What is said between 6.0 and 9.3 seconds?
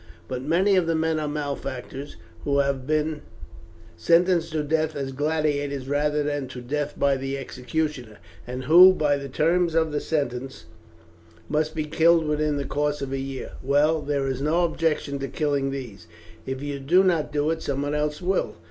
than to death by the executioner, and who, by the